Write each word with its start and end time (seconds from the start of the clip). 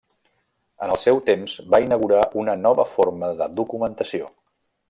En 0.85 0.93
el 0.93 0.99
seu 1.03 1.21
temps, 1.27 1.53
va 1.75 1.81
inaugurar 1.85 2.23
una 2.45 2.57
nova 2.65 2.89
forma 2.97 3.33
de 3.43 3.53
documentació. 3.63 4.35